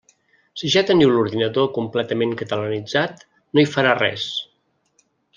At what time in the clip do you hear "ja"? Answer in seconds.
0.75-0.81